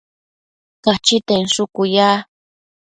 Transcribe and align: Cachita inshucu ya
Cachita 0.83 1.33
inshucu 1.41 1.83
ya 1.95 2.09